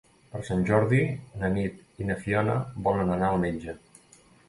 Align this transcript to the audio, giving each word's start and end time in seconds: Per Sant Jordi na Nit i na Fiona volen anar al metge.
Per 0.29 0.39
Sant 0.45 0.63
Jordi 0.69 1.01
na 1.43 1.53
Nit 1.59 1.85
i 2.03 2.09
na 2.09 2.17
Fiona 2.25 2.59
volen 2.91 3.15
anar 3.19 3.33
al 3.33 3.43
metge. 3.49 3.81